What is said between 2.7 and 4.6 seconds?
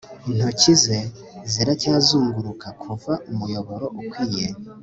kuva umuyoboro ukwiye